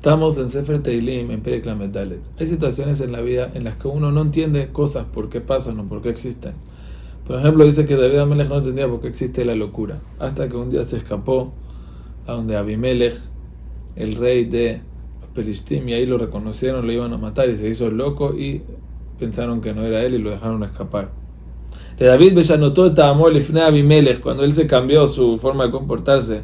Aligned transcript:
Estamos 0.00 0.38
en 0.38 0.48
Sefer 0.48 0.82
Teilim, 0.82 1.30
en 1.30 1.42
Perek 1.42 1.66
Dalet. 1.92 2.22
Hay 2.38 2.46
situaciones 2.46 3.02
en 3.02 3.12
la 3.12 3.20
vida 3.20 3.50
en 3.52 3.64
las 3.64 3.76
que 3.76 3.86
uno 3.86 4.10
no 4.10 4.22
entiende 4.22 4.72
cosas 4.72 5.04
por 5.04 5.28
qué 5.28 5.42
pasan 5.42 5.78
o 5.78 5.84
por 5.84 6.00
qué 6.00 6.08
existen. 6.08 6.54
Por 7.26 7.38
ejemplo, 7.38 7.66
dice 7.66 7.84
que 7.84 7.96
David 7.96 8.20
Amelech 8.20 8.48
no 8.48 8.56
entendía 8.56 8.88
por 8.88 9.02
qué 9.02 9.08
existe 9.08 9.44
la 9.44 9.54
locura. 9.54 10.00
Hasta 10.18 10.48
que 10.48 10.56
un 10.56 10.70
día 10.70 10.84
se 10.84 10.96
escapó 10.96 11.52
a 12.26 12.32
donde 12.32 12.56
Abimelech, 12.56 13.14
el 13.94 14.14
rey 14.14 14.46
de 14.46 14.80
los 15.34 15.70
y 15.70 15.92
ahí 15.92 16.06
lo 16.06 16.16
reconocieron, 16.16 16.86
lo 16.86 16.92
iban 16.94 17.12
a 17.12 17.18
matar 17.18 17.50
y 17.50 17.58
se 17.58 17.68
hizo 17.68 17.90
loco 17.90 18.34
y 18.34 18.62
pensaron 19.18 19.60
que 19.60 19.74
no 19.74 19.84
era 19.84 20.02
él 20.02 20.14
y 20.14 20.18
lo 20.18 20.30
dejaron 20.30 20.62
escapar. 20.64 21.10
De 21.98 22.06
David 22.06 22.36
Bellanotó 22.36 22.86
Ifne 23.36 23.60
Abimelech, 23.60 24.20
cuando 24.20 24.44
él 24.44 24.54
se 24.54 24.66
cambió 24.66 25.06
su 25.08 25.38
forma 25.38 25.66
de 25.66 25.72
comportarse 25.72 26.40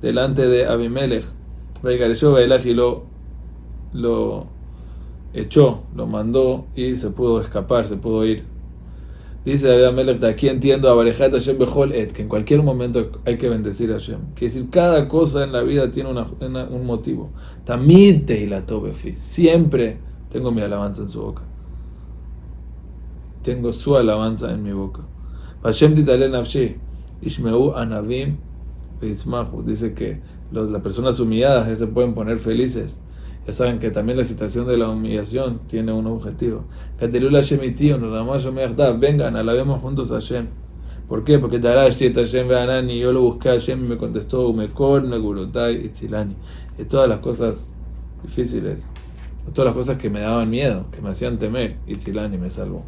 delante 0.00 0.48
de 0.48 0.64
Abimelech 0.64 1.26
y 1.92 2.74
lo, 2.74 3.04
lo 3.92 4.46
echó, 5.32 5.82
lo 5.94 6.06
mandó 6.06 6.66
y 6.74 6.96
se 6.96 7.10
pudo 7.10 7.40
escapar, 7.40 7.86
se 7.86 7.96
pudo 7.96 8.24
ir. 8.24 8.44
Dice 9.44 9.68
David 9.68 9.84
Amelech, 9.84 10.20
de 10.20 10.28
aquí 10.28 10.48
entiendo 10.48 10.88
a 10.88 10.94
Barejat 10.94 11.32
Hashem 11.32 11.58
que 11.58 12.22
en 12.22 12.28
cualquier 12.28 12.62
momento 12.62 13.20
hay 13.26 13.36
que 13.36 13.50
bendecir 13.50 13.90
a 13.90 13.94
Hashem. 13.94 14.20
Quiere 14.34 14.54
decir, 14.54 14.70
cada 14.70 15.06
cosa 15.06 15.44
en 15.44 15.52
la 15.52 15.62
vida 15.62 15.90
tiene 15.90 16.10
un 16.10 16.86
motivo. 16.86 17.30
Tamid 17.64 18.30
la 18.48 18.64
Tobefi. 18.64 19.12
Siempre 19.16 19.98
tengo 20.30 20.50
mi 20.50 20.62
alabanza 20.62 21.02
en 21.02 21.10
su 21.10 21.20
boca. 21.20 21.42
Tengo 23.42 23.70
su 23.74 23.94
alabanza 23.96 24.50
en 24.50 24.62
mi 24.62 24.72
boca. 24.72 25.02
Hashem 25.62 25.94
Titale 25.94 26.30
Nafshi. 26.30 26.76
Ishmeu 27.20 27.74
Anavim 27.74 28.38
Dice 29.64 29.94
que 29.94 30.20
las 30.52 30.82
personas 30.82 31.18
humilladas 31.20 31.68
ya 31.68 31.76
se 31.76 31.86
pueden 31.86 32.14
poner 32.14 32.38
felices. 32.38 33.00
Ya 33.46 33.52
saben 33.52 33.78
que 33.78 33.90
también 33.90 34.16
la 34.16 34.24
situación 34.24 34.66
de 34.66 34.78
la 34.78 34.88
humillación 34.88 35.60
tiene 35.66 35.92
un 35.92 36.06
objetivo. 36.06 36.64
Vengan, 38.98 39.36
alabemos 39.36 39.80
juntos 39.82 40.10
a 40.12 40.14
Hashem. 40.14 40.46
¿Por 41.08 41.24
qué? 41.24 41.38
Porque 41.38 41.60
Hashem 41.60 42.90
y 42.90 42.98
yo 42.98 43.12
lo 43.12 43.20
busqué 43.20 43.50
a 43.50 43.52
Hashem 43.52 43.84
y 43.84 43.88
me 43.88 43.96
contestó 43.98 44.48
Umekol, 44.48 45.10
Negurotai, 45.10 45.84
Itzilani. 45.84 46.36
Y 46.78 46.84
todas 46.84 47.08
las 47.08 47.18
cosas 47.18 47.72
difíciles, 48.22 48.90
todas 49.52 49.66
las 49.66 49.74
cosas 49.74 49.98
que 49.98 50.08
me 50.08 50.20
daban 50.20 50.48
miedo, 50.48 50.86
que 50.90 51.02
me 51.02 51.10
hacían 51.10 51.38
temer, 51.38 51.76
Itzilani 51.86 52.38
me 52.38 52.50
salvó. 52.50 52.84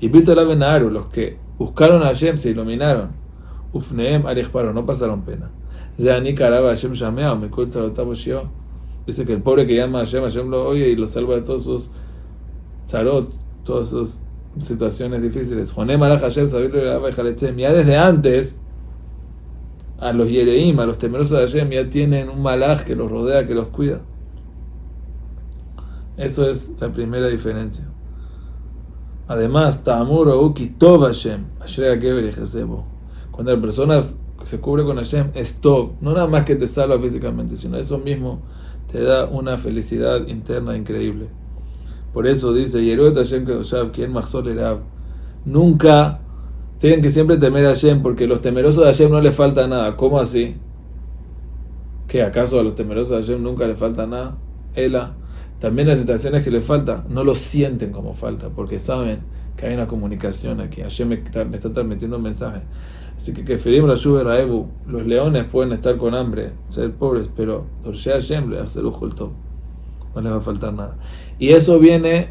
Y 0.00 0.08
Pito 0.08 0.34
Benaru, 0.34 0.90
los 0.90 1.06
que 1.06 1.36
buscaron 1.58 2.02
a 2.02 2.06
Hashem 2.06 2.38
se 2.38 2.50
iluminaron. 2.50 3.10
Ufneem 3.72 4.22
paro 4.52 4.72
no 4.72 4.86
pasaron 4.86 5.22
pena. 5.22 5.50
Dice 9.06 9.26
que 9.26 9.32
el 9.32 9.42
pobre 9.42 9.66
que 9.66 9.76
llama 9.76 10.00
a 10.00 10.04
Hashem, 10.04 10.22
Hashem 10.22 10.48
lo 10.50 10.66
oye 10.66 10.88
y 10.88 10.96
lo 10.96 11.06
salva 11.06 11.34
de 11.34 11.42
todos 11.42 11.64
sus 11.64 11.90
charot, 12.86 13.32
todas 13.64 13.88
sus 13.88 14.18
situaciones 14.60 15.22
difíciles. 15.22 15.72
Ya 17.56 17.72
desde 17.72 17.96
antes, 17.96 18.60
a 19.98 20.12
los 20.12 20.28
Yereim, 20.28 20.80
a 20.80 20.86
los 20.86 20.98
temerosos 20.98 21.38
de 21.38 21.46
Hashem, 21.46 21.70
ya 21.70 21.88
tienen 21.90 22.28
un 22.28 22.42
malaj 22.42 22.84
que 22.84 22.96
los 22.96 23.10
rodea, 23.10 23.46
que 23.46 23.54
los 23.54 23.66
cuida. 23.66 24.00
Eso 26.16 26.48
es 26.48 26.74
la 26.80 26.90
primera 26.90 27.28
diferencia. 27.28 27.88
Además, 29.26 29.84
Ta'amur 29.84 30.28
Uki 30.28 30.66
Tov 30.78 31.04
Hashem, 31.04 31.44
Cuando 33.30 33.52
las 33.52 33.60
personas 33.60 34.20
se 34.44 34.60
cubre 34.60 34.84
con 34.84 34.96
Hashem 34.96 35.30
es 35.34 35.60
top, 35.60 35.92
no 36.00 36.12
nada 36.12 36.26
más 36.26 36.44
que 36.44 36.56
te 36.56 36.66
salva 36.66 36.98
físicamente, 36.98 37.56
sino 37.56 37.76
eso 37.76 37.98
mismo 37.98 38.42
te 38.90 39.02
da 39.02 39.26
una 39.26 39.56
felicidad 39.58 40.26
interna 40.28 40.76
increíble. 40.76 41.28
Por 42.12 42.28
eso 42.28 42.54
dice, 42.54 42.84
Yeruet 42.84 43.16
Hashem 43.16 43.44
quien 43.92 44.12
Nunca 45.44 46.20
tienen 46.78 47.02
que 47.02 47.10
siempre 47.10 47.36
temer 47.36 47.66
a 47.66 47.68
Hashem, 47.70 48.02
porque 48.02 48.26
los 48.26 48.40
temerosos 48.40 48.84
de 48.84 48.86
Hashem 48.86 49.10
no 49.10 49.20
les 49.20 49.34
falta 49.34 49.66
nada. 49.66 49.96
¿Cómo 49.96 50.20
así? 50.20 50.54
¿Que 52.06 52.22
acaso 52.22 52.60
a 52.60 52.62
los 52.62 52.74
temerosos 52.74 53.10
de 53.10 53.16
Hashem 53.16 53.42
nunca 53.42 53.66
les 53.66 53.78
falta 53.78 54.06
nada? 54.06 54.36
Ela. 54.74 55.14
También 55.58 55.88
las 55.88 55.98
situaciones 55.98 56.44
que 56.44 56.50
les 56.50 56.64
falta, 56.64 57.04
no 57.08 57.24
lo 57.24 57.34
sienten 57.34 57.90
como 57.90 58.14
falta, 58.14 58.50
porque 58.50 58.78
saben 58.78 59.20
que 59.56 59.66
hay 59.66 59.74
una 59.74 59.86
comunicación 59.86 60.60
aquí. 60.60 60.82
Hashem 60.82 61.08
me 61.08 61.14
está, 61.16 61.44
me 61.44 61.56
está 61.56 61.72
transmitiendo 61.72 62.16
un 62.18 62.22
mensaje. 62.22 62.60
Así 63.16 63.32
que 63.32 63.44
que 63.44 63.58
ferim 63.58 63.86
la 63.86 63.94
Raebu, 63.94 64.66
los 64.88 65.06
leones 65.06 65.44
pueden 65.44 65.72
estar 65.72 65.96
con 65.96 66.14
hambre, 66.14 66.52
ser 66.68 66.92
pobres, 66.92 67.30
pero 67.34 67.66
no 67.84 67.92
les 70.20 70.32
va 70.32 70.36
a 70.36 70.40
faltar 70.40 70.72
nada. 70.72 70.96
Y 71.38 71.50
eso 71.50 71.78
viene 71.78 72.30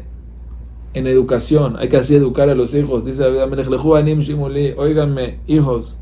en 0.92 1.06
educación, 1.06 1.76
hay 1.78 1.88
que 1.88 1.96
así 1.96 2.14
educar 2.14 2.48
a 2.48 2.54
los 2.54 2.74
hijos. 2.74 3.04
Dice 3.04 3.22
David 3.22 4.74
oíganme, 4.76 5.40
hijos, 5.46 5.98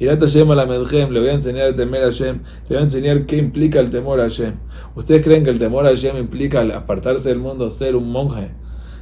Irata 0.00 0.24
Hashem 0.24 0.48
la 0.48 0.64
Medjem, 0.64 1.10
le 1.10 1.20
voy 1.20 1.28
a 1.28 1.34
enseñar 1.34 1.68
a 1.68 1.76
temer 1.76 2.02
a 2.02 2.06
Hashem, 2.06 2.36
le 2.36 2.68
voy 2.68 2.78
a 2.78 2.80
enseñar 2.80 3.26
qué 3.26 3.36
implica 3.36 3.80
el 3.80 3.90
temor 3.90 4.18
a 4.20 4.22
Hashem. 4.22 4.54
¿Ustedes 4.94 5.22
creen 5.22 5.44
que 5.44 5.50
el 5.50 5.58
temor 5.58 5.86
a 5.86 5.90
Hashem 5.90 6.16
implica 6.16 6.62
apartarse 6.74 7.28
del 7.28 7.38
mundo, 7.38 7.68
ser 7.70 7.96
un 7.96 8.10
monje, 8.10 8.50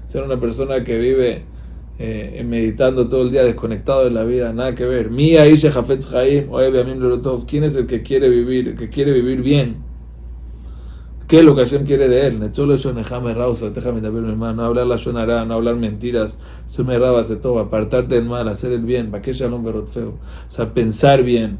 ser 0.06 0.24
una 0.24 0.40
persona 0.40 0.82
que 0.82 0.98
vive 0.98 1.44
eh, 2.00 2.44
meditando 2.46 3.08
todo 3.08 3.22
el 3.22 3.32
día 3.32 3.42
desconectado 3.42 4.04
de 4.04 4.10
la 4.10 4.22
vida, 4.24 4.52
nada 4.52 4.74
que 4.74 4.84
ver. 4.84 5.10
Mía 5.10 5.46
Isha 5.48 5.72
Jafetz 5.72 6.14
Haim, 6.14 6.48
¿quién 7.46 7.64
es 7.64 7.74
el 7.76 7.86
que 7.86 8.02
quiere 8.02 8.28
vivir, 8.28 8.76
que 8.76 8.88
quiere 8.88 9.12
vivir 9.12 9.42
bien? 9.42 9.88
¿Qué 11.26 11.40
es 11.40 11.44
lo 11.44 11.54
que 11.54 11.64
Hashem 11.64 11.84
quiere 11.84 12.08
de 12.08 12.26
él? 12.26 12.40
No 12.40 12.46
hablar 14.64 14.86
la 14.86 14.96
shonara, 14.96 15.44
no 15.44 15.54
hablar 15.54 15.76
mentiras, 15.76 16.38
todo, 17.42 17.58
apartarte 17.58 18.14
del 18.14 18.24
mal, 18.24 18.48
hacer 18.48 18.72
el 18.72 18.82
bien, 18.82 19.10
o 19.12 19.84
sea, 20.46 20.72
pensar 20.72 21.22
bien, 21.22 21.58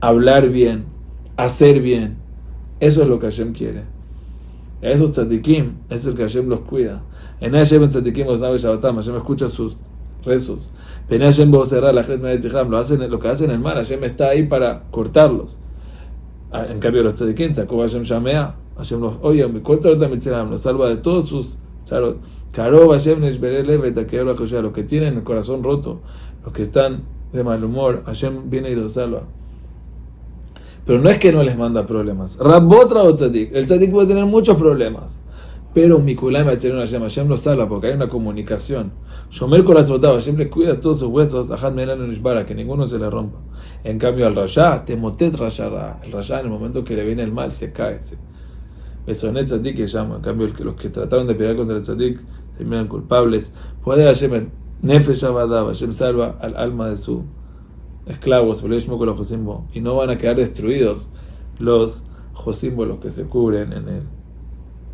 hablar 0.00 0.48
bien, 0.48 0.84
hacer 1.36 1.80
bien. 1.80 2.18
Eso 2.78 3.02
es 3.02 3.08
lo 3.08 3.18
que 3.18 3.26
Hashem 3.26 3.52
quiere. 3.52 3.93
A 4.84 4.90
esos 4.90 5.12
tzadikim 5.12 5.76
es 5.88 6.04
el 6.04 6.14
que 6.14 6.22
Hashem 6.24 6.46
los 6.46 6.60
cuida. 6.60 7.02
En 7.40 7.54
Hashem 7.54 7.88
tzadikim 7.88 8.26
los 8.26 8.42
naves 8.42 8.62
Shabbatam, 8.62 8.96
Hashem 8.96 9.16
escucha 9.16 9.48
sus 9.48 9.78
rezos. 10.26 10.72
En 11.08 11.22
Hashem 11.22 11.50
lo 11.50 11.62
hacen 11.62 13.10
lo 13.10 13.18
que 13.18 13.28
hacen 13.28 13.48
en 13.48 13.56
el 13.56 13.60
mar, 13.60 13.76
Hashem 13.76 14.04
está 14.04 14.28
ahí 14.28 14.42
para 14.42 14.82
cortarlos. 14.90 15.58
Ah, 16.52 16.66
en 16.68 16.80
cambio 16.80 17.02
los 17.02 17.14
tzadikim, 17.14 17.54
Jacob 17.54 17.80
Hashem 17.80 18.02
Shamea, 18.02 18.56
Hashem 18.76 19.00
los 19.00 19.14
oye, 19.22 19.48
mi 19.48 19.60
los 19.60 20.60
salva 20.60 20.88
de 20.90 20.96
todos 20.96 21.30
sus 21.30 21.56
charot. 21.86 22.18
Karov 22.52 22.92
Hashem 22.92 23.20
los 23.22 24.72
que 24.72 24.82
tienen 24.84 25.14
el 25.14 25.22
corazón 25.22 25.62
roto, 25.62 26.00
los 26.44 26.52
que 26.52 26.62
están 26.64 27.04
de 27.32 27.42
mal 27.42 27.64
humor, 27.64 28.02
Hashem 28.04 28.50
viene 28.50 28.70
y 28.70 28.74
los 28.74 28.92
salva. 28.92 29.22
Pero 30.86 31.00
no 31.00 31.08
es 31.08 31.18
que 31.18 31.32
no 31.32 31.42
les 31.42 31.56
manda 31.56 31.86
problemas. 31.86 32.38
Rabotra 32.38 33.02
o 33.02 33.14
tzadik. 33.14 33.54
El 33.54 33.66
tzadik 33.66 33.90
puede 33.90 34.08
tener 34.08 34.26
muchos 34.26 34.56
problemas. 34.56 35.20
Pero 35.74 35.98
Macheron 35.98 36.78
Hashem, 36.78 37.02
Hashem 37.02 37.28
lo 37.28 37.36
salva 37.36 37.68
porque 37.68 37.88
hay 37.88 37.94
una 37.94 38.08
comunicación. 38.08 38.92
Shomer 39.28 39.64
Koratzotaba, 39.64 40.20
siempre 40.20 40.48
cuida 40.48 40.78
todos 40.78 41.00
sus 41.00 41.08
huesos, 41.08 41.50
Ahad 41.50 41.72
Menan 41.72 42.08
Nishbara, 42.08 42.46
que 42.46 42.54
ninguno 42.54 42.86
se 42.86 42.96
le 42.96 43.10
rompa. 43.10 43.38
En 43.82 43.98
cambio, 43.98 44.28
al 44.28 44.36
Rasha, 44.36 44.84
Temotet 44.84 45.34
Rasha, 45.34 45.98
el 46.04 46.12
Rasha 46.12 46.38
en 46.38 46.46
el 46.46 46.52
momento 46.52 46.84
que 46.84 46.94
le 46.94 47.04
viene 47.04 47.24
el 47.24 47.32
mal 47.32 47.50
se 47.50 47.72
cae. 47.72 47.98
Besonet 49.04 49.46
Tzadik 49.46 49.76
que 49.76 49.88
llama. 49.88 50.16
En 50.16 50.22
cambio, 50.22 50.48
los 50.60 50.76
que 50.76 50.90
trataron 50.90 51.26
de 51.26 51.34
pelear 51.34 51.56
contra 51.56 51.76
el 51.76 51.82
Tzadik 51.82 52.20
terminan 52.56 52.86
culpables. 52.86 53.52
Puede 53.82 54.04
Hashem, 54.04 54.50
Nefesh 54.80 55.22
Hashem 55.22 55.92
salva 55.92 56.36
al 56.40 56.56
alma 56.56 56.90
de 56.90 56.98
su 56.98 57.24
esclavos, 58.06 58.62
y 59.72 59.80
no 59.80 59.96
van 59.96 60.10
a 60.10 60.18
quedar 60.18 60.36
destruidos 60.36 61.10
los 61.58 62.04
josímbolos 62.32 62.98
que 62.98 63.10
se 63.10 63.24
cubren 63.24 63.72
en 63.72 63.88
él. 63.88 64.02